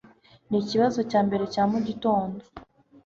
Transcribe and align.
Ni 0.49 0.57
ikibazo 0.63 0.99
cya 1.09 1.19
mbere 1.27 1.43
cya 1.53 1.63
mugitondo. 1.71 2.41